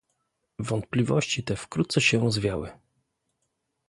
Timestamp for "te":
1.43-1.55